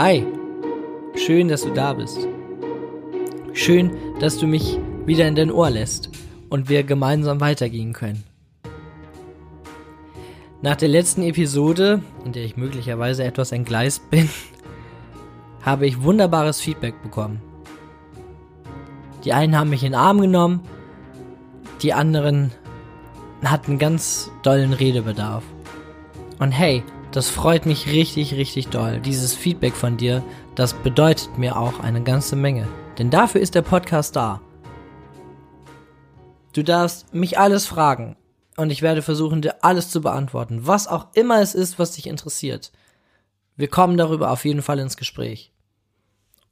[0.00, 0.24] Hi,
[1.16, 2.18] schön, dass du da bist.
[3.52, 6.10] Schön, dass du mich wieder in dein Ohr lässt
[6.50, 8.22] und wir gemeinsam weitergehen können.
[10.62, 14.28] Nach der letzten Episode, in der ich möglicherweise etwas entgleist bin,
[15.62, 17.42] habe ich wunderbares Feedback bekommen.
[19.24, 20.60] Die einen haben mich in den Arm genommen,
[21.82, 22.52] die anderen
[23.44, 25.42] hatten ganz dollen Redebedarf.
[26.38, 29.00] Und hey, das freut mich richtig, richtig doll.
[29.00, 30.22] Dieses Feedback von dir,
[30.54, 32.68] das bedeutet mir auch eine ganze Menge.
[32.98, 34.40] Denn dafür ist der Podcast da.
[36.52, 38.16] Du darfst mich alles fragen
[38.56, 42.06] und ich werde versuchen, dir alles zu beantworten, was auch immer es ist, was dich
[42.06, 42.72] interessiert.
[43.56, 45.52] Wir kommen darüber auf jeden Fall ins Gespräch.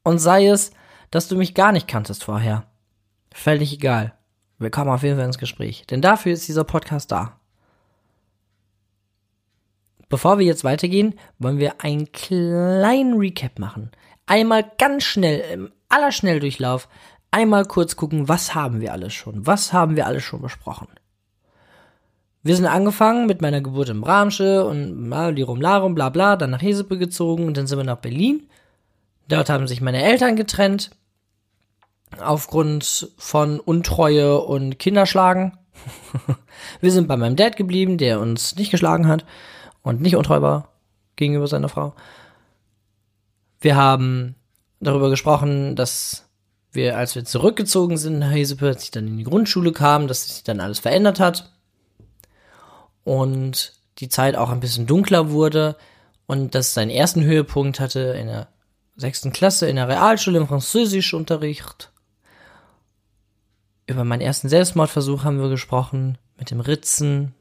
[0.02, 0.70] Und sei es,
[1.10, 2.66] dass du mich gar nicht kanntest vorher.
[3.32, 4.14] Völlig egal.
[4.58, 5.84] Wir kommen auf jeden Fall ins Gespräch.
[5.90, 7.38] Denn dafür ist dieser Podcast da.
[10.08, 13.90] Bevor wir jetzt weitergehen, wollen wir einen kleinen Recap machen.
[14.26, 16.88] Einmal ganz schnell, im Allerschnelldurchlauf,
[17.30, 19.46] einmal kurz gucken, was haben wir alles schon?
[19.46, 20.88] Was haben wir alles schon besprochen?
[22.42, 26.62] Wir sind angefangen mit meiner Geburt in Bramsche und Lirum Larum, bla bla, dann nach
[26.62, 28.48] Hesepe gezogen und dann sind wir nach Berlin.
[29.26, 30.90] Dort haben sich meine Eltern getrennt.
[32.20, 35.58] Aufgrund von Untreue und Kinderschlagen.
[36.80, 39.24] wir sind bei meinem Dad geblieben, der uns nicht geschlagen hat
[39.86, 40.72] und nicht untreu war
[41.14, 41.94] gegenüber seiner Frau.
[43.60, 44.34] Wir haben
[44.80, 46.24] darüber gesprochen, dass
[46.72, 50.26] wir, als wir zurückgezogen sind nach Hesepe, als ich dann in die Grundschule kam, dass
[50.26, 51.52] sich dann alles verändert hat
[53.04, 55.76] und die Zeit auch ein bisschen dunkler wurde
[56.26, 58.48] und das seinen ersten Höhepunkt hatte in der
[58.96, 61.92] sechsten Klasse in der Realschule im Französischunterricht.
[63.86, 67.35] Über meinen ersten Selbstmordversuch haben wir gesprochen, mit dem Ritzen,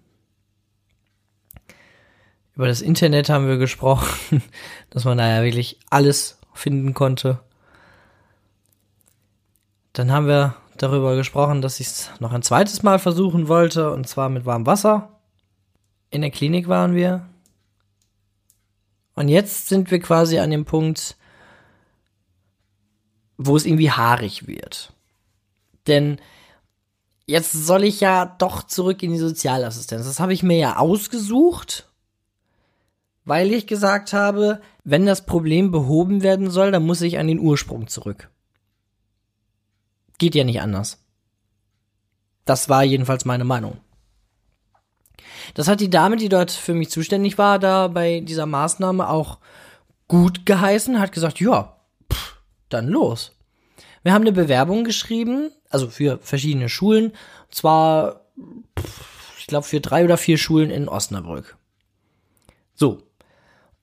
[2.56, 4.42] über das Internet haben wir gesprochen,
[4.90, 7.40] dass man da ja wirklich alles finden konnte.
[9.94, 14.08] Dann haben wir darüber gesprochen, dass ich es noch ein zweites Mal versuchen wollte, und
[14.08, 15.20] zwar mit warmem Wasser.
[16.12, 17.28] In der Klinik waren wir.
[19.16, 21.18] Und jetzt sind wir quasi an dem Punkt,
[23.38, 24.94] wo es irgendwie haarig wird.
[25.88, 26.20] Denn
[27.26, 30.06] jetzt soll ich ja doch zurück in die Sozialassistenz.
[30.06, 31.90] Das habe ich mir ja ausgesucht
[33.26, 37.40] weil ich gesagt habe, wenn das Problem behoben werden soll, dann muss ich an den
[37.40, 38.30] Ursprung zurück.
[40.18, 41.04] Geht ja nicht anders.
[42.46, 43.78] Das war jedenfalls meine Meinung.
[45.56, 49.40] Das hat die Dame, die dort für mich zuständig war, da bei dieser Maßnahme auch
[50.08, 51.80] gut geheißen, hat gesagt, ja,
[52.12, 52.38] pff,
[52.70, 53.32] dann los.
[54.04, 58.22] Wir haben eine Bewerbung geschrieben, also für verschiedene Schulen, und zwar,
[58.80, 61.58] pff, ich glaube, für drei oder vier Schulen in Osnabrück.
[62.76, 63.02] So,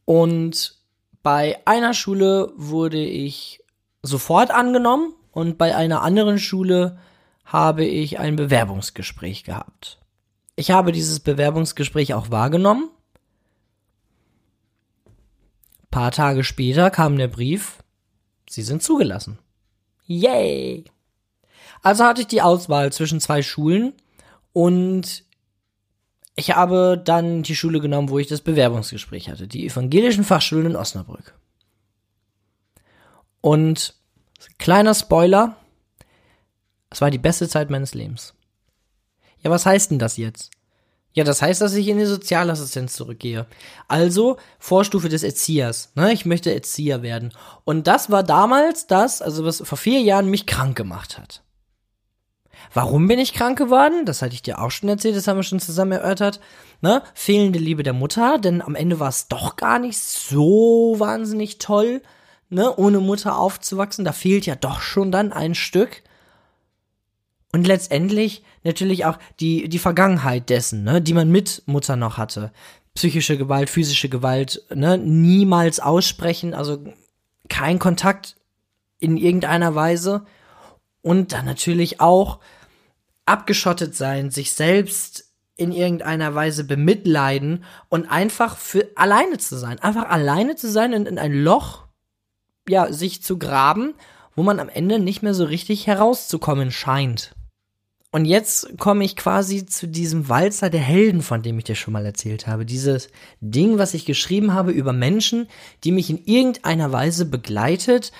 [0.05, 0.77] und
[1.23, 3.63] bei einer Schule wurde ich
[4.03, 6.99] sofort angenommen und bei einer anderen Schule
[7.45, 9.99] habe ich ein Bewerbungsgespräch gehabt.
[10.57, 12.91] Ich habe dieses Bewerbungsgespräch auch wahrgenommen.
[15.07, 17.83] Ein paar Tage später kam der Brief,
[18.49, 19.39] Sie sind zugelassen.
[20.05, 20.85] Yay!
[21.83, 23.95] Also hatte ich die Auswahl zwischen zwei Schulen
[24.53, 25.25] und
[26.34, 30.76] ich habe dann die Schule genommen, wo ich das Bewerbungsgespräch hatte, die evangelischen Fachschulen in
[30.76, 31.34] Osnabrück.
[33.41, 33.94] Und
[34.59, 35.56] kleiner Spoiler,
[36.91, 38.34] es war die beste Zeit meines Lebens.
[39.41, 40.50] Ja, was heißt denn das jetzt?
[41.15, 43.47] Ja, das heißt, dass ich in die Sozialassistenz zurückgehe.
[43.87, 45.91] Also Vorstufe des Erziehers.
[45.94, 46.12] Ne?
[46.12, 47.32] Ich möchte Erzieher werden.
[47.64, 51.43] Und das war damals das, also was vor vier Jahren mich krank gemacht hat.
[52.75, 54.05] Warum bin ich krank geworden?
[54.05, 56.41] Das hatte ich dir auch schon erzählt, das haben wir schon zusammen erörtert.
[56.81, 57.03] Ne?
[57.15, 62.03] Fehlende Liebe der Mutter, denn am Ende war es doch gar nicht so wahnsinnig toll,
[62.50, 62.75] ne?
[62.77, 64.05] ohne Mutter aufzuwachsen.
[64.05, 66.03] Da fehlt ja doch schon dann ein Stück.
[67.53, 72.50] Und letztendlich natürlich auch die, die Vergangenheit dessen, ne, die man mit Mutter noch hatte.
[72.94, 76.82] Psychische Gewalt, physische Gewalt, ne, niemals aussprechen, also
[77.49, 78.37] kein Kontakt
[78.99, 80.25] in irgendeiner Weise.
[81.02, 82.38] Und dann natürlich auch
[83.26, 89.78] abgeschottet sein, sich selbst in irgendeiner Weise bemitleiden und einfach für alleine zu sein.
[89.81, 91.84] Einfach alleine zu sein und in ein Loch,
[92.69, 93.94] ja, sich zu graben,
[94.34, 97.34] wo man am Ende nicht mehr so richtig herauszukommen scheint.
[98.14, 101.94] Und jetzt komme ich quasi zu diesem Walzer der Helden, von dem ich dir schon
[101.94, 102.66] mal erzählt habe.
[102.66, 103.08] Dieses
[103.40, 105.49] Ding, was ich geschrieben habe über Menschen,
[105.82, 108.12] die mich in irgendeiner Weise begleitet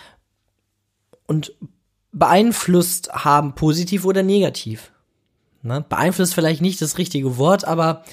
[1.26, 1.55] und
[2.12, 4.93] beeinflusst haben, positiv oder negativ.
[5.62, 5.85] Ne?
[5.88, 8.05] Beeinflusst vielleicht nicht das richtige Wort, aber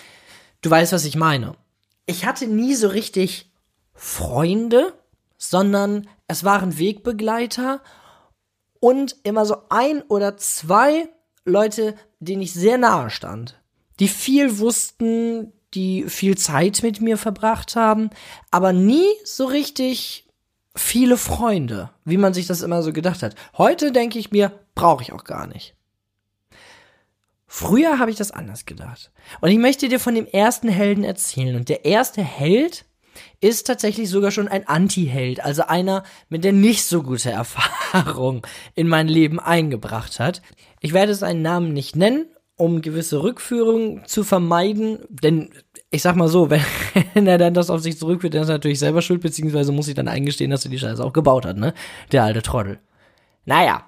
[0.62, 1.56] du weißt, was ich meine.
[2.06, 3.52] Ich hatte nie so richtig
[3.94, 4.94] Freunde,
[5.38, 7.82] sondern es waren Wegbegleiter
[8.80, 11.10] und immer so ein oder zwei
[11.44, 13.60] Leute, denen ich sehr nahe stand,
[14.00, 18.10] die viel wussten, die viel Zeit mit mir verbracht haben,
[18.52, 20.29] aber nie so richtig
[20.76, 23.36] viele Freunde, wie man sich das immer so gedacht hat.
[23.58, 25.76] Heute denke ich mir, brauche ich auch gar nicht.
[27.48, 29.12] Früher habe ich das anders gedacht.
[29.42, 31.56] Und ich möchte dir von dem ersten Helden erzählen.
[31.56, 32.86] Und der erste Held
[33.42, 38.46] ist tatsächlich sogar schon ein Anti-Held, also einer, mit der nicht so gute Erfahrung
[38.76, 40.42] in mein Leben eingebracht hat.
[40.80, 45.50] Ich werde seinen Namen nicht nennen, um gewisse Rückführungen zu vermeiden, denn
[45.92, 46.50] ich sag mal so,
[47.14, 49.88] wenn er dann das auf sich zurückführt, dann ist er natürlich selber schuld, beziehungsweise muss
[49.88, 51.74] ich dann eingestehen, dass er die Scheiße auch gebaut hat, ne?
[52.12, 52.80] Der alte Trottel.
[53.46, 53.84] Naja.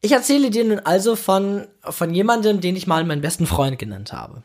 [0.00, 4.12] Ich erzähle dir nun also von, von jemandem, den ich mal meinen besten Freund genannt
[4.12, 4.42] habe.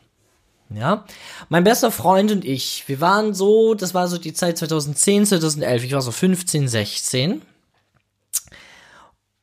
[0.70, 1.06] Ja,
[1.48, 5.84] mein bester Freund und ich, wir waren so, das war so die Zeit 2010, 2011,
[5.84, 7.42] ich war so 15, 16.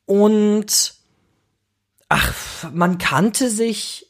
[0.05, 0.93] Und
[2.09, 2.33] ach,
[2.71, 4.04] man kannte sich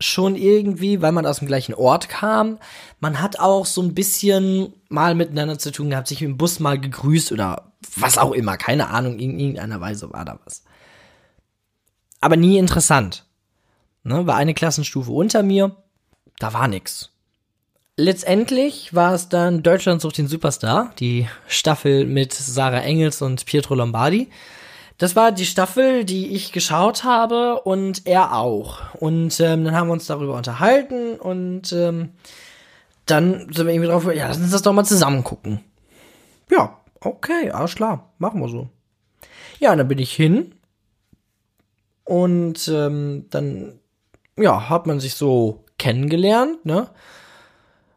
[0.00, 2.58] schon irgendwie, weil man aus dem gleichen Ort kam.
[3.00, 6.80] Man hat auch so ein bisschen mal miteinander zu tun gehabt, sich im Bus mal
[6.80, 10.64] gegrüßt oder was auch immer, keine Ahnung, in irgendeiner Weise war da was.
[12.20, 13.26] Aber nie interessant.
[14.02, 15.76] Ne, war eine Klassenstufe unter mir
[16.40, 17.10] da war nix.
[17.96, 23.74] Letztendlich war es dann Deutschland sucht den Superstar, die Staffel mit Sarah Engels und Pietro
[23.74, 24.30] Lombardi.
[25.00, 28.94] Das war die Staffel, die ich geschaut habe und er auch.
[28.96, 32.10] Und ähm, dann haben wir uns darüber unterhalten und ähm,
[33.06, 35.64] dann sind wir irgendwie drauf, ja, lass uns das doch mal zusammen gucken.
[36.50, 38.68] Ja, okay, alles klar, machen wir so.
[39.58, 40.54] Ja, und dann bin ich hin
[42.04, 43.80] und ähm, dann,
[44.36, 46.90] ja, hat man sich so kennengelernt, ne?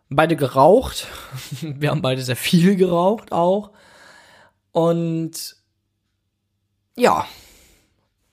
[0.10, 1.08] Beide geraucht.
[1.62, 3.72] Wir haben beide sehr viel geraucht auch.
[4.72, 5.63] Und
[6.96, 7.26] ja,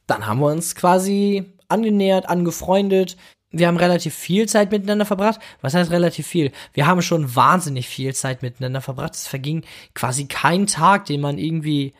[0.06, 3.16] dann haben wir uns quasi angenähert, angefreundet.
[3.50, 5.40] Wir haben relativ viel Zeit miteinander verbracht.
[5.60, 6.52] Was heißt relativ viel?
[6.72, 9.14] Wir haben schon wahnsinnig viel Zeit miteinander verbracht.
[9.14, 9.64] Es verging
[9.94, 11.94] quasi kein Tag, den man irgendwie,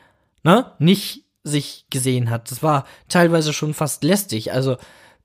[0.44, 2.50] ne, nicht sich gesehen hat.
[2.50, 4.52] Das war teilweise schon fast lästig.
[4.52, 4.76] Also,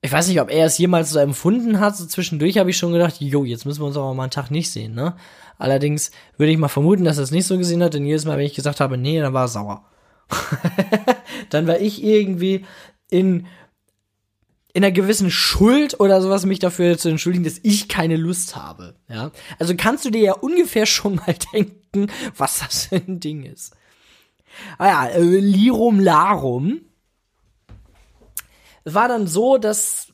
[0.01, 1.97] ich weiß nicht, ob er es jemals so empfunden hat.
[1.97, 4.51] So zwischendurch habe ich schon gedacht, jo, jetzt müssen wir uns aber mal einen Tag
[4.51, 5.15] nicht sehen, ne?
[5.57, 8.37] Allerdings würde ich mal vermuten, dass er es nicht so gesehen hat, denn jedes Mal,
[8.37, 9.85] wenn ich gesagt habe, nee, dann war er sauer.
[11.49, 12.65] dann war ich irgendwie
[13.09, 13.47] in,
[14.73, 18.95] in einer gewissen Schuld oder sowas, mich dafür zu entschuldigen, dass ich keine Lust habe,
[19.07, 19.31] ja?
[19.59, 23.75] Also kannst du dir ja ungefähr schon mal denken, was das für ein Ding ist.
[24.77, 26.81] Ah ja, äh, Lirum Larum
[28.83, 30.09] war dann so, dass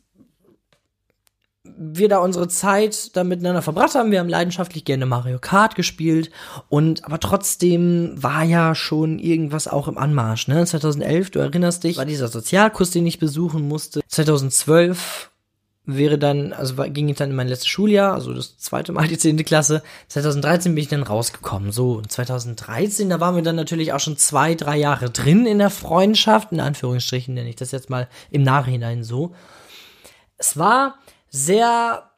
[1.78, 4.12] wir da unsere Zeit da miteinander verbracht haben.
[4.12, 6.32] Wir haben leidenschaftlich gerne Mario Kart gespielt
[6.70, 10.66] und aber trotzdem war ja schon irgendwas auch im Anmarsch, ne?
[10.66, 14.02] 2011, du erinnerst dich, war dieser Sozialkurs, den ich besuchen musste.
[14.08, 15.32] 2012
[15.86, 19.18] wäre dann, also ging ich dann in mein letztes Schuljahr, also das zweite Mal die
[19.18, 19.82] zehnte Klasse.
[20.10, 21.72] 2013 bin ich dann rausgekommen.
[21.72, 25.72] So, 2013, da waren wir dann natürlich auch schon zwei, drei Jahre drin in der
[25.72, 29.34] Freundschaft, in Anführungsstrichen nenne ich das jetzt mal im Nachhinein so.
[30.38, 30.96] Es war
[31.32, 32.12] sehr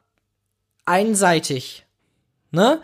[0.84, 1.86] einseitig,
[2.50, 2.82] ne?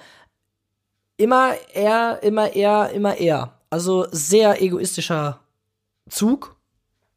[1.16, 3.52] Immer er, immer er, immer er.
[3.68, 5.40] Also sehr egoistischer
[6.08, 6.56] Zug,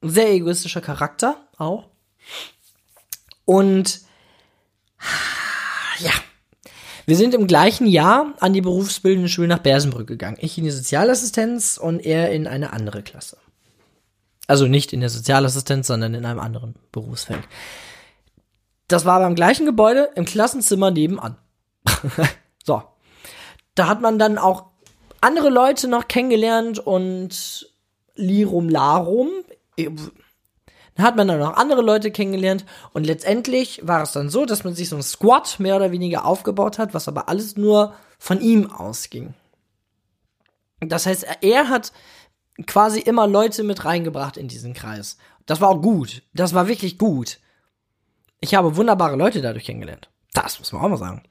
[0.01, 1.87] sehr egoistischer Charakter auch.
[3.45, 4.01] Und
[5.99, 6.11] ja,
[7.05, 10.37] wir sind im gleichen Jahr an die berufsbildende Schule nach Bersenbrück gegangen.
[10.39, 13.37] Ich in die Sozialassistenz und er in eine andere Klasse.
[14.47, 17.43] Also nicht in der Sozialassistenz, sondern in einem anderen Berufsfeld.
[18.87, 21.37] Das war beim gleichen Gebäude im Klassenzimmer nebenan.
[22.63, 22.83] so.
[23.75, 24.65] Da hat man dann auch
[25.21, 27.73] andere Leute noch kennengelernt und
[28.15, 29.29] Lirum Larum.
[29.77, 34.63] Dann hat man dann noch andere Leute kennengelernt und letztendlich war es dann so, dass
[34.63, 38.41] man sich so ein Squad mehr oder weniger aufgebaut hat, was aber alles nur von
[38.41, 39.33] ihm ausging.
[40.79, 41.93] Das heißt, er hat
[42.67, 45.17] quasi immer Leute mit reingebracht in diesen Kreis.
[45.45, 46.23] Das war auch gut.
[46.33, 47.39] Das war wirklich gut.
[48.43, 50.09] Ich habe wunderbare Leute dadurch kennengelernt.
[50.33, 51.23] Das muss man auch mal sagen.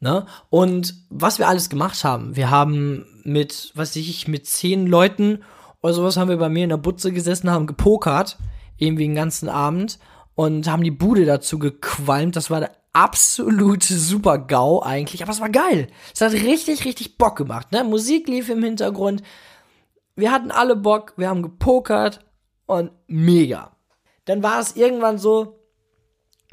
[0.00, 0.26] Ne?
[0.50, 5.44] Und was wir alles gemacht haben, wir haben mit, was weiß ich, mit zehn Leuten
[5.80, 8.36] oder sowas haben wir bei mir in der Butze gesessen, haben gepokert
[8.76, 9.98] irgendwie den ganzen Abend
[10.34, 12.36] und haben die Bude dazu gequalmt.
[12.36, 15.88] Das war der absolute super GAU eigentlich, aber es war geil.
[16.12, 17.72] Es hat richtig, richtig Bock gemacht.
[17.72, 17.82] Ne?
[17.82, 19.22] Musik lief im Hintergrund.
[20.16, 22.20] Wir hatten alle Bock, wir haben gepokert
[22.66, 23.74] und mega.
[24.26, 25.61] Dann war es irgendwann so,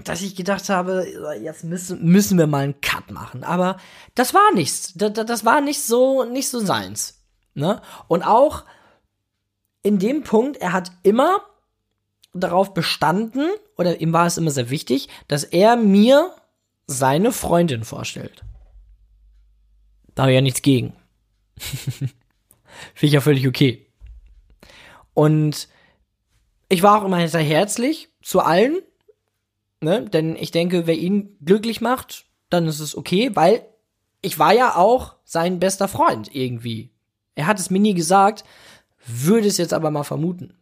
[0.03, 1.05] dass ich gedacht habe,
[1.41, 3.43] jetzt müssen, müssen wir mal einen Cut machen.
[3.43, 3.77] Aber
[4.15, 4.93] das war nichts.
[4.95, 7.21] Das, das war nicht so, nicht so seins.
[7.53, 7.81] Ne?
[8.07, 8.63] Und auch
[9.81, 11.41] in dem Punkt, er hat immer
[12.33, 16.33] darauf bestanden, oder ihm war es immer sehr wichtig, dass er mir
[16.87, 18.43] seine Freundin vorstellt.
[20.15, 20.93] Da habe ich ja nichts gegen.
[21.57, 22.11] Finde
[23.01, 23.87] ich ja völlig okay.
[25.13, 25.67] Und
[26.69, 28.79] ich war auch immer sehr herzlich zu allen,
[29.81, 30.05] ne?
[30.05, 33.65] Denn ich denke, wer ihn glücklich macht, dann ist es okay, weil
[34.21, 36.91] ich war ja auch sein bester Freund irgendwie.
[37.36, 38.43] Er hat es mir nie gesagt,
[39.05, 40.53] würde es jetzt aber mal vermuten.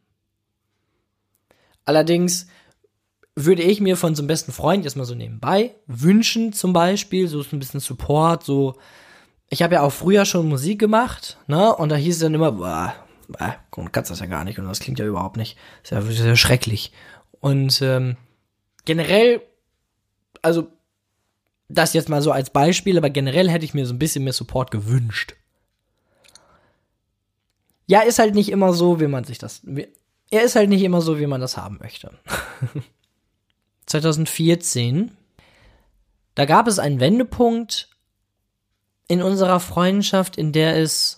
[1.85, 2.47] Allerdings
[3.35, 7.27] würde ich mir von so einem besten Freund jetzt mal so nebenbei wünschen, zum Beispiel,
[7.27, 8.75] so ein bisschen Support, so.
[9.49, 11.73] Ich habe ja auch früher schon Musik gemacht, ne?
[11.73, 12.93] Und da hieß es dann immer, boah,
[13.27, 15.55] boah du kannst das ja gar nicht und das klingt ja überhaupt nicht.
[15.83, 16.91] Ist ja sehr schrecklich.
[17.39, 18.17] Und ähm,
[18.87, 19.41] generell,
[20.41, 20.71] also
[21.67, 24.33] das jetzt mal so als Beispiel, aber generell hätte ich mir so ein bisschen mehr
[24.33, 25.35] Support gewünscht.
[27.85, 29.61] Ja, ist halt nicht immer so, wie man sich das.
[30.29, 32.17] Er ist halt nicht immer so, wie man das haben möchte.
[33.85, 35.11] 2014,
[36.35, 37.89] da gab es einen Wendepunkt
[39.07, 41.16] in unserer Freundschaft, in der es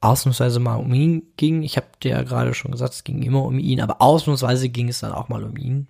[0.00, 1.62] ausnahmsweise mal um ihn ging.
[1.62, 4.88] Ich habe dir ja gerade schon gesagt, es ging immer um ihn, aber ausnahmsweise ging
[4.88, 5.88] es dann auch mal um ihn.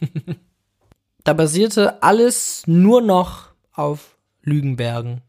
[1.24, 5.22] da basierte alles nur noch auf Lügenbergen.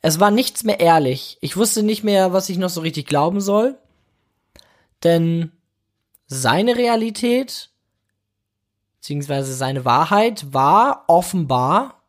[0.00, 1.38] Es war nichts mehr ehrlich.
[1.40, 3.78] Ich wusste nicht mehr, was ich noch so richtig glauben soll.
[5.04, 5.52] Denn
[6.26, 7.70] seine Realität,
[8.96, 12.02] beziehungsweise seine Wahrheit, war offenbar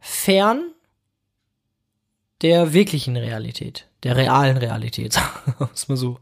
[0.00, 0.73] fern
[2.44, 6.18] der wirklichen Realität, der realen Realität, sagen wir mal so.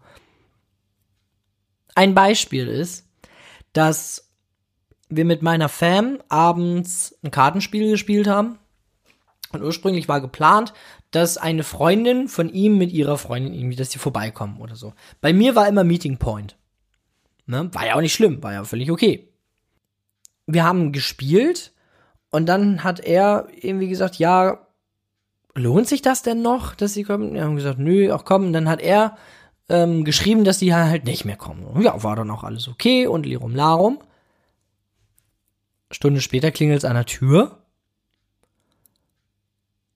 [1.97, 3.07] Ein Beispiel ist,
[3.73, 4.31] dass
[5.09, 8.59] wir mit meiner Fam abends ein Kartenspiel gespielt haben.
[9.51, 10.73] Und ursprünglich war geplant,
[11.11, 14.95] dass eine Freundin von ihm mit ihrer Freundin irgendwie, dass die vorbeikommen oder so.
[15.21, 16.57] Bei mir war immer Meeting Point.
[17.47, 17.69] Ne?
[17.75, 19.29] War ja auch nicht schlimm, war ja völlig okay.
[20.47, 21.73] Wir haben gespielt
[22.31, 24.62] und dann hat er irgendwie gesagt, ja,
[25.55, 27.35] lohnt sich das denn noch, dass sie kommen?
[27.35, 28.53] Wir haben gesagt, nö, auch kommen.
[28.53, 29.17] Dann hat er
[29.69, 31.81] ähm, geschrieben, dass die halt nicht mehr kommen.
[31.83, 34.01] Ja, war dann auch alles okay und Lirum Larum.
[35.91, 37.59] Stunde später klingelt es an der Tür.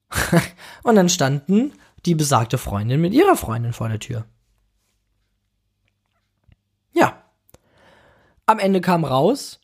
[0.83, 1.73] und dann standen
[2.05, 4.25] die besagte Freundin mit ihrer Freundin vor der Tür.
[6.93, 7.23] Ja.
[8.45, 9.59] Am Ende kam raus,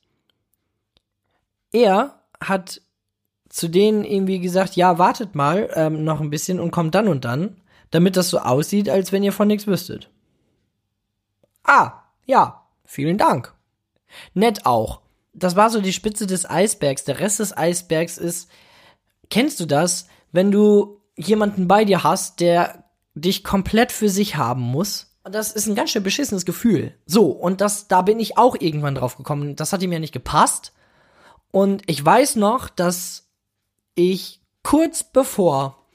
[1.72, 2.82] er hat
[3.54, 7.24] zu denen irgendwie gesagt, ja, wartet mal ähm, noch ein bisschen und kommt dann und
[7.24, 7.58] dann
[7.94, 10.10] damit das so aussieht, als wenn ihr von nichts wüsstet.
[11.64, 13.54] Ah, ja, vielen Dank.
[14.34, 15.02] Nett auch.
[15.34, 17.04] Das war so die Spitze des Eisbergs.
[17.04, 18.50] Der Rest des Eisbergs ist,
[19.30, 22.84] kennst du das, wenn du jemanden bei dir hast, der
[23.14, 25.16] dich komplett für sich haben muss?
[25.24, 26.96] Das ist ein ganz schön beschissenes Gefühl.
[27.06, 29.56] So, und das, da bin ich auch irgendwann drauf gekommen.
[29.56, 30.74] Das hat ihm ja nicht gepasst.
[31.52, 33.30] Und ich weiß noch, dass
[33.96, 35.86] ich kurz bevor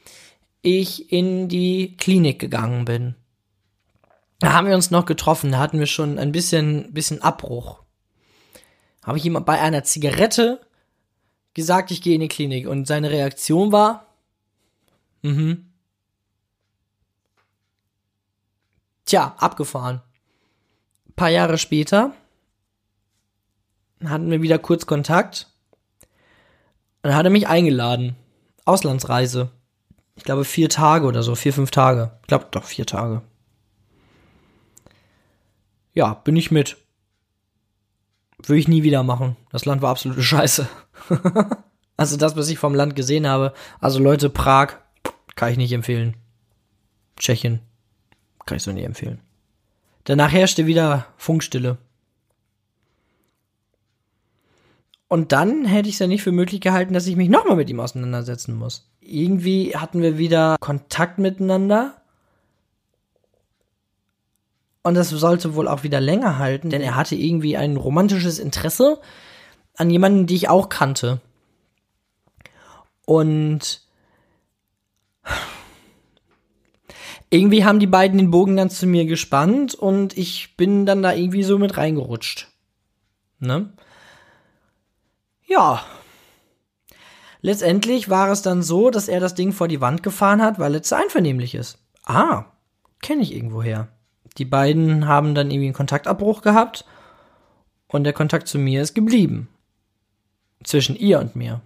[0.63, 3.15] ich in die Klinik gegangen bin.
[4.41, 7.83] Da haben wir uns noch getroffen, da hatten wir schon ein bisschen, bisschen Abbruch.
[9.03, 10.61] Habe ich ihm bei einer Zigarette
[11.55, 14.07] gesagt, ich gehe in die Klinik und seine Reaktion war,
[15.23, 15.69] mhm.
[19.09, 20.03] Tja, abgefahren.
[21.09, 22.13] Ein paar Jahre später
[24.05, 25.51] hatten wir wieder kurz Kontakt.
[27.09, 28.17] Dann hat er mich eingeladen.
[28.67, 29.51] Auslandsreise
[30.19, 32.11] ich glaube, vier Tage oder so, vier, fünf Tage.
[32.23, 33.23] Ich glaube doch, vier Tage.
[35.95, 36.77] Ja, bin ich mit.
[38.43, 39.37] Würde ich nie wieder machen.
[39.53, 40.69] Das Land war absolute Scheiße.
[41.97, 43.55] also das, was ich vom Land gesehen habe.
[43.81, 44.75] Also Leute, Prag
[45.37, 46.17] kann ich nicht empfehlen.
[47.17, 47.61] Tschechien
[48.45, 49.21] kann ich so nie empfehlen.
[50.03, 51.79] Danach herrschte wieder Funkstille.
[55.09, 57.71] Und dann hätte ich es ja nicht für möglich gehalten, dass ich mich nochmal mit
[57.71, 62.01] ihm auseinandersetzen muss irgendwie hatten wir wieder Kontakt miteinander.
[64.83, 69.01] Und das sollte wohl auch wieder länger halten, denn er hatte irgendwie ein romantisches Interesse
[69.77, 71.21] an jemanden, die ich auch kannte.
[73.05, 73.83] Und
[77.31, 81.13] irgendwie haben die beiden den Bogen dann zu mir gespannt und ich bin dann da
[81.13, 82.49] irgendwie so mit reingerutscht.
[83.41, 83.73] Ne?
[85.49, 85.83] Ja,
[87.41, 90.75] Letztendlich war es dann so, dass er das Ding vor die Wand gefahren hat, weil
[90.75, 91.79] es einvernehmlich ist.
[92.05, 92.47] Ah,
[93.01, 93.89] kenne ich irgendwoher.
[94.39, 96.85] Die beiden haben dann irgendwie einen Kontaktabbruch gehabt
[97.87, 99.49] und der Kontakt zu mir ist geblieben.
[100.65, 101.61] Zwischen ihr und mir.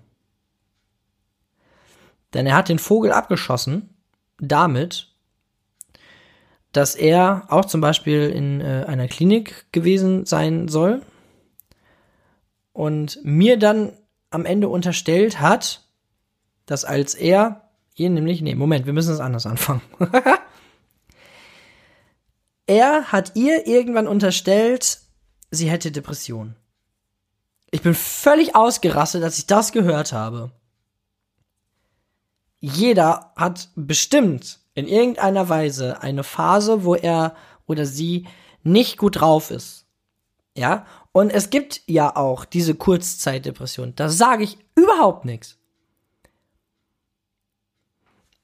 [2.34, 3.94] Denn er hat den Vogel abgeschossen
[4.38, 5.08] damit,
[6.72, 11.02] dass er auch zum Beispiel in äh, einer Klinik gewesen sein soll
[12.72, 13.92] und mir dann
[14.30, 15.86] am Ende unterstellt hat,
[16.66, 19.82] dass als er ihr nämlich, nee, Moment, wir müssen es anders anfangen.
[22.66, 25.00] er hat ihr irgendwann unterstellt,
[25.50, 26.56] sie hätte Depression.
[27.70, 30.52] Ich bin völlig ausgerastet, als ich das gehört habe.
[32.60, 37.34] Jeder hat bestimmt in irgendeiner Weise eine Phase, wo er
[37.66, 38.26] oder sie
[38.62, 39.81] nicht gut drauf ist.
[40.56, 40.86] Ja?
[41.12, 43.94] Und es gibt ja auch diese Kurzzeitdepression.
[43.96, 45.58] Da sage ich überhaupt nichts.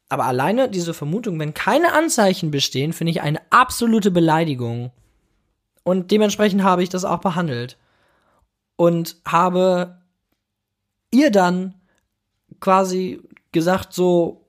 [0.09, 4.91] Aber alleine diese Vermutung, wenn keine Anzeichen bestehen, finde ich eine absolute Beleidigung.
[5.83, 7.77] Und dementsprechend habe ich das auch behandelt.
[8.77, 9.99] Und habe
[11.11, 11.75] ihr dann
[12.61, 13.21] quasi
[13.53, 14.47] gesagt, so,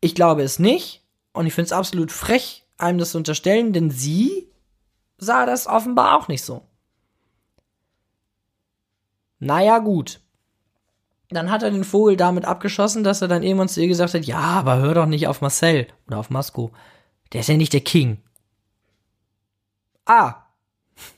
[0.00, 1.02] ich glaube es nicht.
[1.32, 4.47] Und ich finde es absolut frech, einem das zu unterstellen, denn sie
[5.18, 6.62] sah das offenbar auch nicht so.
[9.40, 10.20] Naja, gut.
[11.30, 14.24] Dann hat er den Vogel damit abgeschossen, dass er dann irgendwann zu ihr gesagt hat,
[14.24, 16.72] ja, aber hör doch nicht auf Marcel oder auf Masco.
[17.32, 18.22] Der ist ja nicht der King.
[20.06, 20.44] Ah.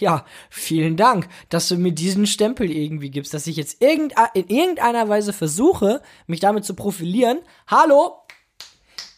[0.00, 5.08] Ja, vielen Dank, dass du mir diesen Stempel irgendwie gibst, dass ich jetzt in irgendeiner
[5.08, 7.40] Weise versuche, mich damit zu profilieren.
[7.66, 8.22] Hallo?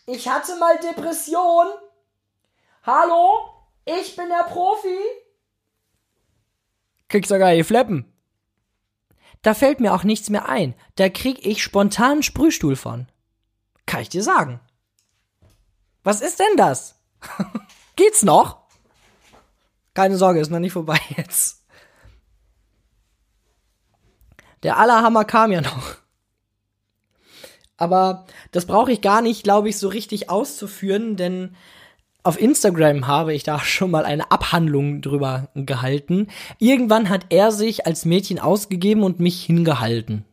[0.06, 1.66] Ich hatte mal Depression.
[2.82, 3.59] Hallo?
[3.98, 4.98] Ich bin der Profi.
[7.08, 8.12] Kriegst sogar die Fleppen.
[9.42, 10.74] Da fällt mir auch nichts mehr ein.
[10.96, 13.08] Da krieg ich spontan Sprühstuhl von.
[13.86, 14.60] Kann ich dir sagen.
[16.04, 17.00] Was ist denn das?
[17.96, 18.60] Geht's noch?
[19.94, 21.64] Keine Sorge, ist noch nicht vorbei jetzt.
[24.62, 25.96] Der Allerhammer kam ja noch.
[27.76, 31.56] Aber das brauche ich gar nicht, glaube ich, so richtig auszuführen, denn
[32.22, 36.28] auf Instagram habe ich da schon mal eine Abhandlung drüber gehalten.
[36.58, 40.24] Irgendwann hat er sich als Mädchen ausgegeben und mich hingehalten.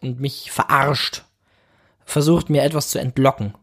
[0.00, 1.24] Und mich verarscht.
[2.04, 3.54] Versucht mir etwas zu entlocken.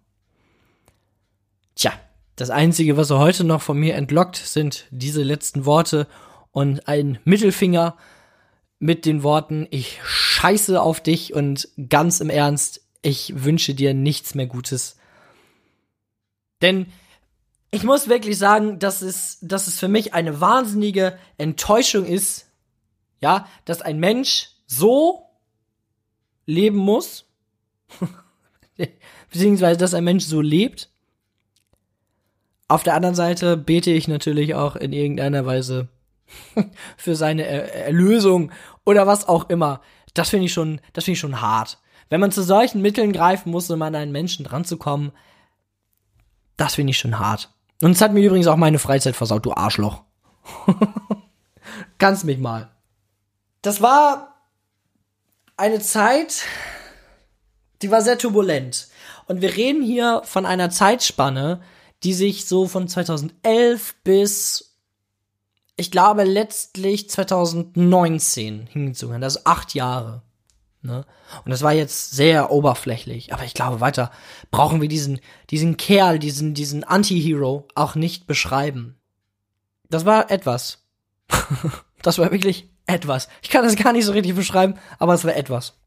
[1.75, 1.91] Tja,
[2.35, 6.07] das Einzige, was er heute noch von mir entlockt, sind diese letzten Worte
[6.51, 7.97] und ein Mittelfinger
[8.79, 14.35] mit den Worten, ich scheiße auf dich und ganz im Ernst, ich wünsche dir nichts
[14.35, 14.97] mehr Gutes.
[16.61, 16.87] Denn
[17.71, 22.47] ich muss wirklich sagen, dass es, dass es für mich eine wahnsinnige Enttäuschung ist,
[23.21, 25.25] ja, dass ein Mensch so
[26.45, 27.25] leben muss,
[29.31, 30.89] beziehungsweise dass ein Mensch so lebt.
[32.67, 35.89] Auf der anderen Seite bete ich natürlich auch in irgendeiner Weise
[36.97, 38.51] für seine er Erlösung
[38.85, 39.81] oder was auch immer.
[40.13, 41.79] Das finde ich schon, das finde ich schon hart.
[42.09, 45.11] Wenn man zu solchen Mitteln greifen muss, um an einen Menschen dran zu kommen,
[46.57, 47.51] das finde ich schon hart.
[47.81, 50.03] Und es hat mir übrigens auch meine Freizeit versaut, du Arschloch.
[51.97, 52.69] Kannst mich mal.
[53.61, 54.35] Das war
[55.57, 56.43] eine Zeit,
[57.81, 58.87] die war sehr turbulent.
[59.27, 61.61] Und wir reden hier von einer Zeitspanne,
[62.03, 64.77] die sich so von 2011 bis,
[65.75, 69.23] ich glaube, letztlich 2019 hingezogen hat.
[69.23, 70.23] Also acht Jahre.
[70.81, 71.05] Ne?
[71.43, 74.11] Und das war jetzt sehr oberflächlich, aber ich glaube, weiter
[74.49, 78.97] brauchen wir diesen, diesen Kerl, diesen, diesen Anti-Hero auch nicht beschreiben.
[79.89, 80.85] Das war etwas.
[82.01, 83.27] das war wirklich etwas.
[83.41, 85.77] Ich kann das gar nicht so richtig beschreiben, aber es war etwas.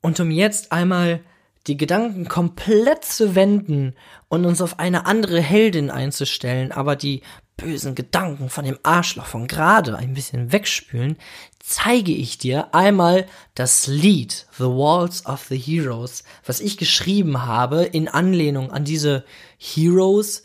[0.00, 1.20] Und um jetzt einmal
[1.66, 3.94] die Gedanken komplett zu wenden
[4.28, 7.22] und uns auf eine andere Heldin einzustellen, aber die
[7.58, 11.18] bösen Gedanken von dem Arschloch von gerade ein bisschen wegspülen,
[11.58, 17.82] zeige ich dir einmal das Lied The Walls of the Heroes, was ich geschrieben habe
[17.82, 19.24] in Anlehnung an diese
[19.58, 20.44] Heroes.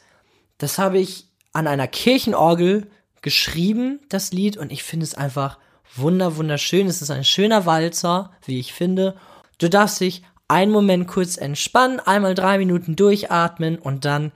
[0.57, 2.89] Das habe ich an einer Kirchenorgel
[3.21, 5.59] geschrieben, das Lied, und ich finde es einfach
[5.95, 6.87] wunder wunderschön.
[6.87, 9.15] Es ist ein schöner Walzer, wie ich finde.
[9.59, 14.31] Du darfst dich einen Moment kurz entspannen, einmal drei Minuten durchatmen und dann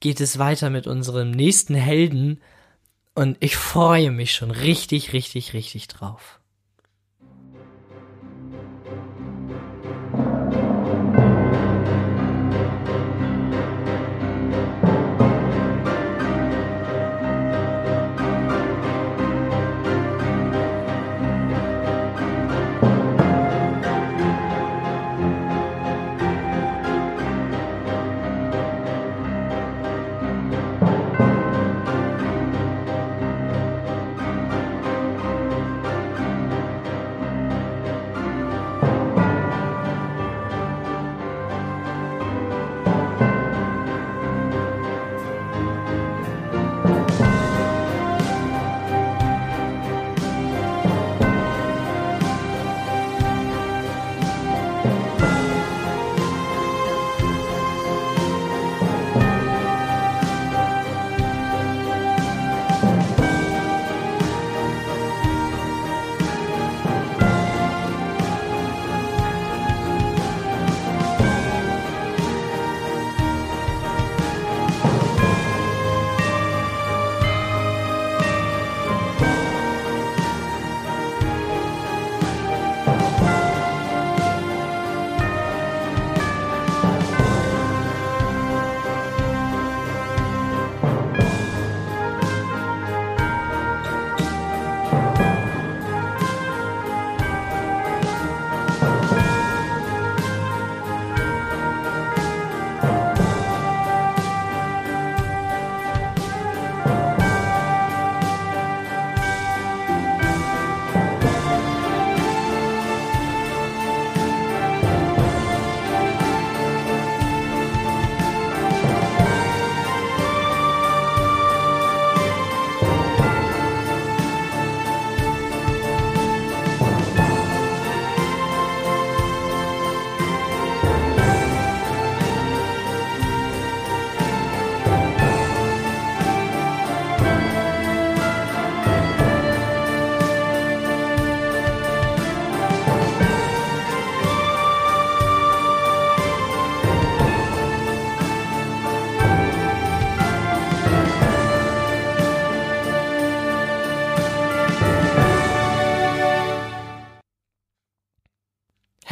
[0.00, 2.40] geht es weiter mit unserem nächsten Helden,
[3.16, 6.38] und ich freue mich schon richtig, richtig, richtig drauf.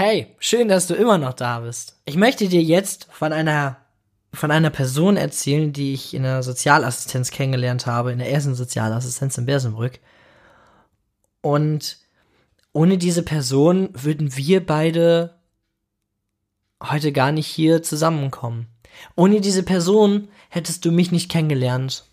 [0.06, 1.98] Hey, schön, dass du immer noch da bist.
[2.04, 3.78] Ich möchte dir jetzt von einer
[4.34, 9.38] von einer Person erzählen, die ich in der Sozialassistenz kennengelernt habe, in der ersten Sozialassistenz
[9.38, 10.00] in Bersenbrück.
[11.40, 11.96] Und
[12.74, 15.38] ohne diese Person würden wir beide
[16.82, 18.66] heute gar nicht hier zusammenkommen.
[19.16, 22.04] Ohne diese Person hättest du mich nicht kennengelernt.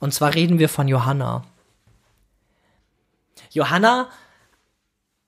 [0.00, 1.44] Und zwar reden wir von Johanna.
[3.50, 4.08] Johanna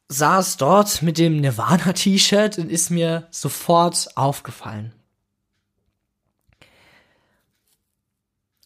[0.08, 4.92] saß dort mit dem Nirvana-T-Shirt und ist mir sofort aufgefallen.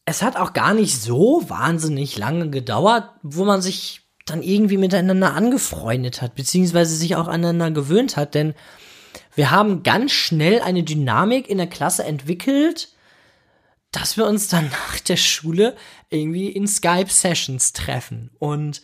[0.04, 5.34] Es hat auch gar nicht so wahnsinnig lange gedauert, wo man sich dann irgendwie miteinander
[5.34, 8.54] angefreundet hat, beziehungsweise sich auch aneinander gewöhnt hat, denn
[9.34, 12.88] wir haben ganz schnell eine Dynamik in der Klasse entwickelt,
[13.92, 15.76] dass wir uns dann nach der Schule
[16.10, 18.30] irgendwie in Skype-Sessions treffen.
[18.38, 18.82] Und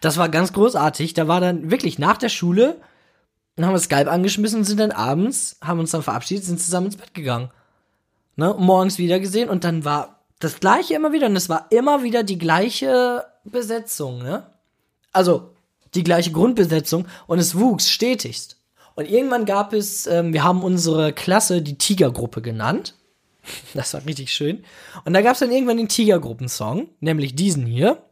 [0.00, 1.14] das war ganz großartig.
[1.14, 2.80] Da war dann wirklich nach der Schule,
[3.56, 6.86] dann haben wir Skype angeschmissen und sind dann abends, haben uns dann verabschiedet, sind zusammen
[6.86, 7.50] ins Bett gegangen.
[8.36, 8.54] Ne?
[8.58, 12.22] Morgens wieder gesehen und dann war das gleiche immer wieder und es war immer wieder
[12.22, 14.46] die gleiche Besetzung, ne?
[15.12, 15.54] Also
[15.94, 18.56] die gleiche Grundbesetzung und es wuchs stetigst.
[18.94, 22.94] Und irgendwann gab es, ähm, wir haben unsere Klasse die Tigergruppe genannt.
[23.74, 24.64] Das war richtig schön.
[25.04, 28.02] Und da gab es dann irgendwann den Tigergruppensong, nämlich diesen hier.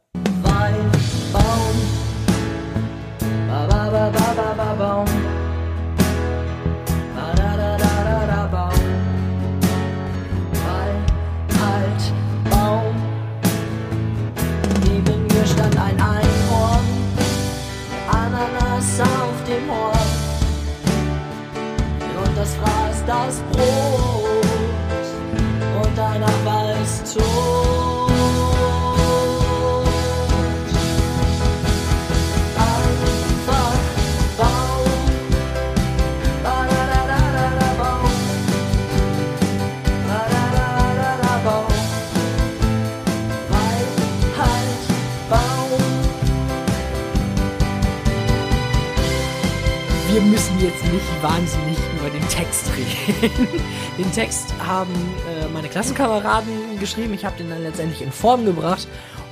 [53.97, 54.93] Den Text haben
[55.27, 57.13] äh, meine Klassenkameraden geschrieben.
[57.13, 58.87] Ich habe den dann letztendlich in Form gebracht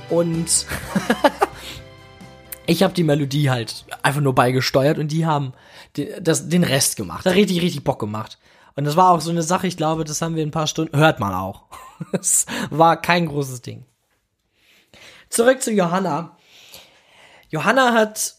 [0.08, 0.66] und
[2.66, 5.52] ich habe die Melodie halt einfach nur beigesteuert und die haben
[5.96, 7.24] den, das, den Rest gemacht.
[7.26, 8.38] Da richtig, richtig Bock gemacht.
[8.76, 10.66] Und das war auch so eine Sache, ich glaube, das haben wir in ein paar
[10.66, 11.64] Stunden, hört man auch.
[12.12, 13.84] Es war kein großes Ding.
[15.28, 16.36] Zurück zu Johanna.
[17.50, 18.36] Johanna hat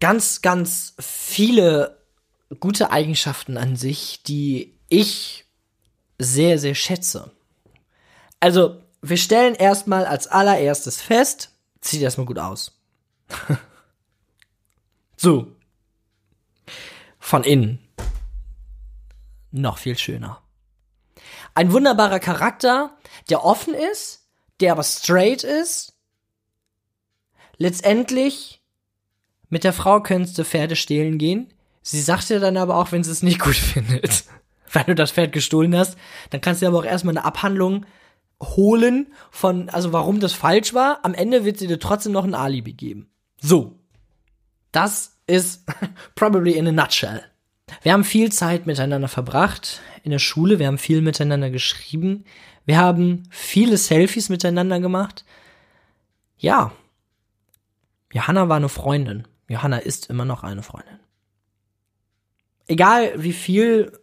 [0.00, 2.01] ganz, ganz viele
[2.60, 5.46] gute Eigenschaften an sich, die ich
[6.18, 7.30] sehr, sehr schätze.
[8.40, 12.80] Also, wir stellen erstmal als allererstes fest, sieht erstmal gut aus.
[15.16, 15.56] so.
[17.18, 17.78] Von innen.
[19.50, 20.42] Noch viel schöner.
[21.54, 22.96] Ein wunderbarer Charakter,
[23.28, 24.26] der offen ist,
[24.60, 25.94] der aber straight ist.
[27.58, 28.62] Letztendlich,
[29.48, 31.52] mit der Frau könntest du Pferde stehlen gehen.
[31.82, 34.24] Sie sagt dir dann aber auch, wenn sie es nicht gut findet.
[34.72, 35.98] Wenn du das Pferd gestohlen hast,
[36.30, 37.84] dann kannst du aber auch erstmal eine Abhandlung
[38.40, 41.00] holen von, also warum das falsch war.
[41.02, 43.10] Am Ende wird sie dir trotzdem noch ein Alibi geben.
[43.40, 43.78] So.
[44.72, 45.64] Das ist
[46.14, 47.22] probably in a nutshell.
[47.82, 52.24] Wir haben viel Zeit miteinander verbracht in der Schule, wir haben viel miteinander geschrieben,
[52.64, 55.24] wir haben viele Selfies miteinander gemacht.
[56.36, 56.72] Ja.
[58.12, 59.26] Johanna war eine Freundin.
[59.48, 60.98] Johanna ist immer noch eine Freundin.
[62.66, 63.98] Egal wie viel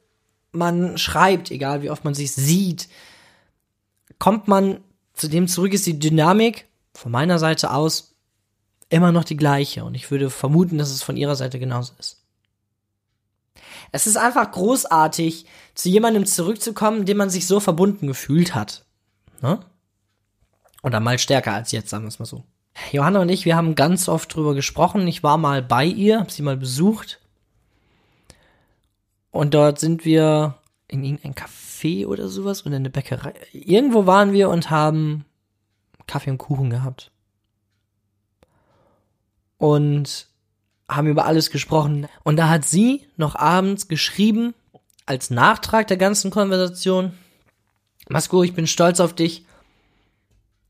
[0.51, 2.89] man schreibt, egal wie oft man sich sieht,
[4.17, 4.81] kommt man
[5.13, 8.15] zu dem zurück, ist die Dynamik von meiner Seite aus
[8.89, 9.83] immer noch die gleiche.
[9.83, 12.23] Und ich würde vermuten, dass es von ihrer Seite genauso ist.
[13.91, 18.85] Es ist einfach großartig, zu jemandem zurückzukommen, dem man sich so verbunden gefühlt hat.
[19.41, 19.59] Ne?
[20.83, 22.43] Oder mal stärker als jetzt, sagen wir es mal so.
[22.91, 25.07] Johanna und ich, wir haben ganz oft drüber gesprochen.
[25.07, 27.19] Ich war mal bei ihr, hab sie mal besucht.
[29.31, 30.55] Und dort sind wir
[30.87, 33.33] in irgendein Café oder sowas oder in eine Bäckerei.
[33.53, 35.25] Irgendwo waren wir und haben
[36.07, 37.11] Kaffee und Kuchen gehabt.
[39.57, 40.27] Und
[40.89, 42.07] haben über alles gesprochen.
[42.23, 44.55] Und da hat sie noch abends geschrieben,
[45.05, 47.13] als Nachtrag der ganzen Konversation,
[48.09, 49.45] Masko, ich bin stolz auf dich.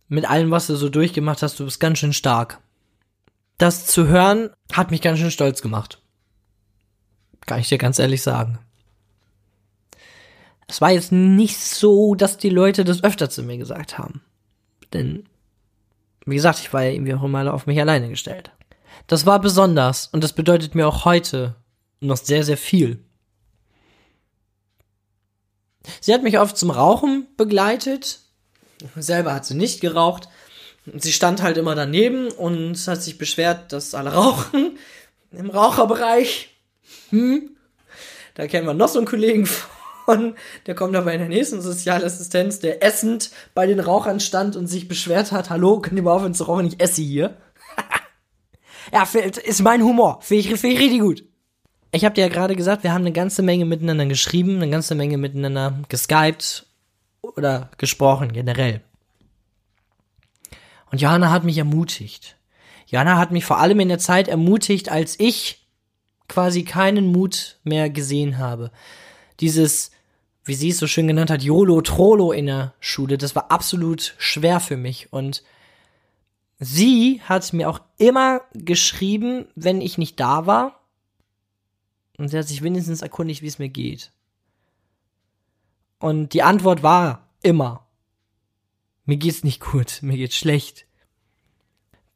[0.08, 2.60] Mit allem, was du so durchgemacht hast, du bist ganz schön stark.
[3.58, 6.02] Das zu hören, hat mich ganz schön stolz gemacht.
[7.49, 8.59] Kann ich dir ganz ehrlich sagen.
[10.67, 14.21] Es war jetzt nicht so, dass die Leute das öfter zu mir gesagt haben.
[14.93, 15.27] Denn,
[16.27, 18.51] wie gesagt, ich war ja irgendwie auch immer auf mich alleine gestellt.
[19.07, 21.55] Das war besonders und das bedeutet mir auch heute
[22.01, 23.03] noch sehr, sehr viel.
[26.01, 28.19] Sie hat mich oft zum Rauchen begleitet.
[28.95, 30.29] Selber hat sie nicht geraucht.
[30.85, 34.77] Sie stand halt immer daneben und hat sich beschwert, dass alle rauchen.
[35.31, 36.55] Im Raucherbereich.
[37.10, 37.56] Hm.
[38.36, 40.36] Da kennen wir noch so einen Kollegen von.
[40.65, 44.88] Der kommt aber in der nächsten Sozialassistenz, der essend bei den Rauchern stand und sich
[44.88, 45.49] beschwert hat.
[45.49, 46.67] Hallo, könnt ihr mal aufhören zu rauchen?
[46.67, 47.38] Ich esse hier.
[48.93, 49.04] ja,
[49.43, 50.19] ist mein Humor.
[50.21, 51.23] Finde ich, find ich richtig gut.
[51.91, 54.93] Ich habe dir ja gerade gesagt, wir haben eine ganze Menge miteinander geschrieben, eine ganze
[54.95, 56.67] Menge miteinander geskypt
[57.21, 58.82] oder gesprochen generell.
[60.91, 62.38] Und Johanna hat mich ermutigt.
[62.88, 65.59] Johanna hat mich vor allem in der Zeit ermutigt, als ich
[66.29, 68.71] quasi keinen Mut mehr gesehen habe.
[69.39, 69.91] Dieses,
[70.45, 74.15] wie sie es so schön genannt hat, YOLO Trolo in der Schule, das war absolut
[74.17, 75.11] schwer für mich.
[75.11, 75.43] Und
[76.59, 80.79] sie hat mir auch immer geschrieben, wenn ich nicht da war,
[82.17, 84.11] und sie hat sich wenigstens erkundigt, wie es mir geht.
[85.99, 87.87] Und die Antwort war immer,
[89.05, 90.85] mir geht's nicht gut, mir geht's schlecht.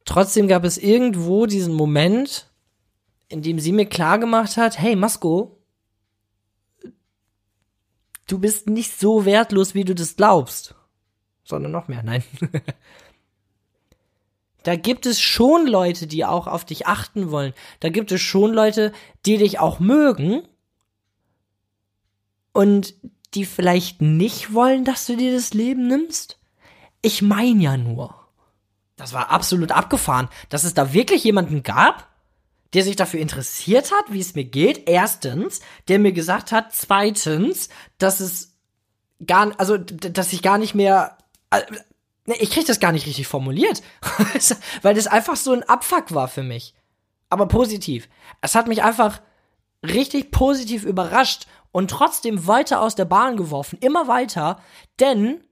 [0.04, 2.50] Trotzdem gab es irgendwo diesen Moment,
[3.28, 5.58] in dem sie mir klar gemacht hat, hey Masko,
[8.26, 10.74] du bist nicht so wertlos, wie du das glaubst.
[11.44, 12.24] Sondern noch mehr, nein.
[14.64, 17.52] Da gibt es schon Leute, die auch auf dich achten wollen.
[17.80, 18.92] Da gibt es schon Leute,
[19.26, 20.48] die dich auch mögen.
[22.54, 22.94] Und
[23.34, 26.38] die vielleicht nicht wollen, dass du dir das Leben nimmst.
[27.02, 28.14] Ich mein ja nur.
[28.96, 32.08] Das war absolut abgefahren, dass es da wirklich jemanden gab,
[32.74, 34.88] der sich dafür interessiert hat, wie es mir geht.
[34.88, 38.56] Erstens, der mir gesagt hat, zweitens, dass es
[39.24, 41.16] gar, also, dass ich gar nicht mehr,
[41.50, 41.62] äh,
[42.26, 43.82] Nee, ich krieg das gar nicht richtig formuliert.
[44.82, 46.74] Weil das einfach so ein Abfuck war für mich.
[47.28, 48.08] Aber positiv.
[48.40, 49.20] Es hat mich einfach
[49.82, 53.78] richtig positiv überrascht und trotzdem weiter aus der Bahn geworfen.
[53.80, 54.62] Immer weiter.
[55.00, 55.44] Denn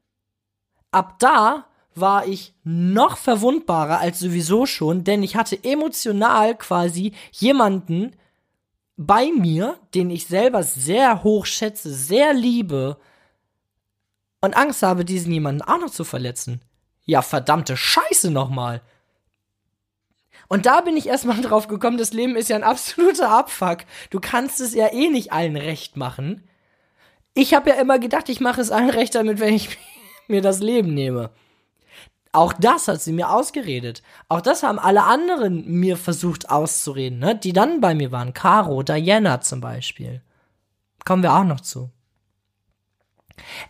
[0.93, 8.17] ab da war ich noch verwundbarer als sowieso schon, denn ich hatte emotional quasi jemanden
[8.97, 12.99] bei mir, den ich selber sehr hoch schätze, sehr liebe,
[14.43, 16.61] und Angst habe, diesen jemanden auch noch zu verletzen.
[17.05, 18.83] Ja, verdammte Scheiße nochmal.
[20.49, 23.79] Und da bin ich erstmal drauf gekommen, das Leben ist ja ein absoluter Abfuck.
[24.11, 26.47] Du kannst es ja eh nicht allen recht machen.
[27.35, 29.79] Ich habe ja immer gedacht, ich mache es allen recht damit, wenn ich
[30.29, 31.31] mir das Leben nehme.
[32.33, 34.03] Auch das hat sie mir ausgeredet.
[34.29, 37.37] Auch das haben alle anderen mir versucht auszureden, ne?
[37.37, 38.33] die dann bei mir waren.
[38.33, 40.23] Caro, Diana zum Beispiel.
[41.05, 41.91] Kommen wir auch noch zu.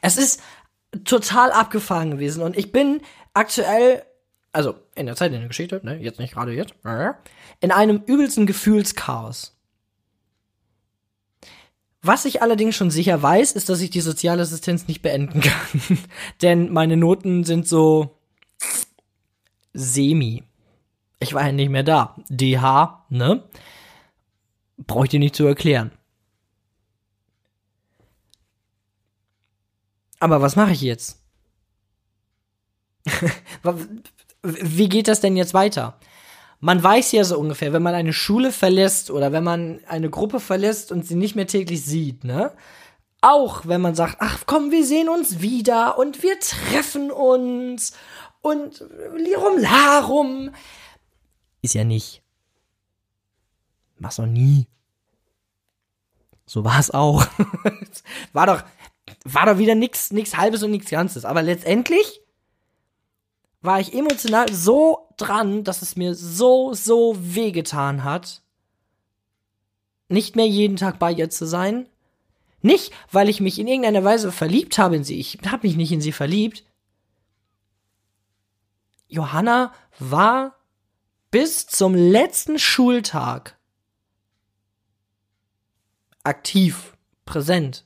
[0.01, 0.40] Es ist
[1.05, 2.42] total abgefahren gewesen.
[2.42, 3.01] Und ich bin
[3.35, 4.05] aktuell,
[4.53, 6.75] also in der Zeit in der Geschichte, ne, jetzt nicht gerade jetzt,
[7.61, 9.57] in einem übelsten Gefühlschaos.
[12.05, 15.98] Was ich allerdings schon sicher weiß, ist, dass ich die Sozialassistenz nicht beenden kann.
[16.42, 18.18] Denn meine Noten sind so
[19.73, 20.45] semi.
[21.19, 22.17] Ich war ja nicht mehr da.
[22.29, 23.43] DH, ne?
[24.77, 25.93] Brauche ich dir nicht zu erklären.
[30.19, 31.21] Aber was mache ich jetzt?
[34.43, 35.99] Wie geht das denn jetzt weiter?
[36.61, 40.39] Man weiß ja so ungefähr, wenn man eine Schule verlässt oder wenn man eine Gruppe
[40.39, 42.53] verlässt und sie nicht mehr täglich sieht, ne?
[43.21, 47.95] Auch wenn man sagt, ach komm, wir sehen uns wieder und wir treffen uns
[48.42, 48.85] und
[49.16, 50.50] Lirum Larum.
[51.62, 52.22] Ist ja nicht.
[53.98, 54.66] Mach's noch nie.
[56.44, 57.24] So war es auch.
[58.33, 58.64] war doch,
[59.24, 61.24] war doch wieder nix, nix halbes und nix ganzes.
[61.24, 62.20] Aber letztendlich
[63.62, 68.42] war ich emotional so dran, dass es mir so, so wehgetan hat,
[70.09, 71.88] nicht mehr jeden Tag bei ihr zu sein.
[72.61, 75.18] Nicht, weil ich mich in irgendeiner Weise verliebt habe in sie.
[75.18, 76.64] Ich habe mich nicht in sie verliebt.
[79.12, 80.57] Johanna war
[81.31, 83.59] bis zum letzten Schultag
[86.25, 86.96] aktiv,
[87.27, 87.85] präsent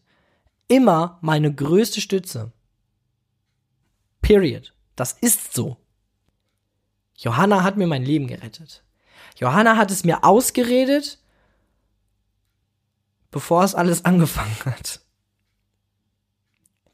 [0.68, 2.52] immer meine größte Stütze.
[4.20, 4.72] Period.
[4.94, 5.76] Das ist so.
[7.16, 8.84] Johanna hat mir mein Leben gerettet.
[9.36, 11.18] Johanna hat es mir ausgeredet,
[13.32, 15.00] bevor es alles angefangen hat.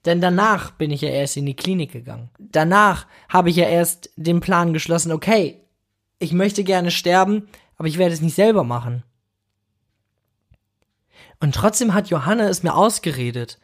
[0.04, 2.30] Denn danach bin ich ja erst in die Klinik gegangen.
[2.38, 5.60] Danach habe ich ja erst den Plan geschlossen, okay,
[6.18, 9.04] ich möchte gerne sterben, aber ich werde es nicht selber machen.
[11.40, 13.58] Und trotzdem hat Johanna es mir ausgeredet,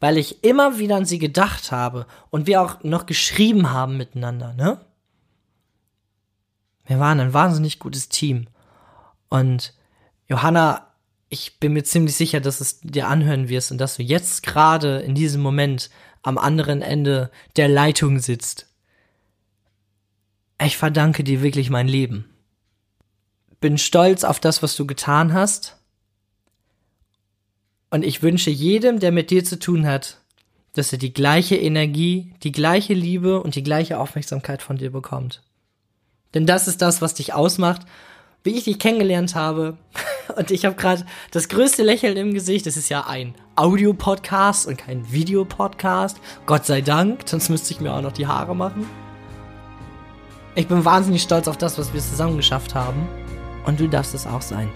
[0.00, 4.52] weil ich immer wieder an sie gedacht habe und wir auch noch geschrieben haben miteinander,
[4.52, 4.80] ne?
[6.86, 8.46] Wir waren ein wahnsinnig gutes Team.
[9.28, 9.74] Und
[10.26, 10.87] Johanna
[11.30, 15.00] ich bin mir ziemlich sicher, dass es dir anhören wirst und dass du jetzt gerade
[15.00, 15.90] in diesem Moment
[16.22, 18.66] am anderen Ende der Leitung sitzt.
[20.60, 22.24] Ich verdanke dir wirklich mein Leben.
[23.60, 25.76] Bin stolz auf das, was du getan hast.
[27.90, 30.20] Und ich wünsche jedem, der mit dir zu tun hat,
[30.74, 35.42] dass er die gleiche Energie, die gleiche Liebe und die gleiche Aufmerksamkeit von dir bekommt.
[36.34, 37.82] Denn das ist das, was dich ausmacht,
[38.44, 39.76] wie ich dich kennengelernt habe.
[40.36, 42.66] Und ich habe gerade das größte Lächeln im Gesicht.
[42.66, 46.18] Es ist ja ein Audio-Podcast und kein Videopodcast.
[46.46, 48.86] Gott sei Dank, sonst müsste ich mir auch noch die Haare machen.
[50.54, 53.08] Ich bin wahnsinnig stolz auf das, was wir zusammen geschafft haben.
[53.64, 54.70] Und du darfst es auch sein.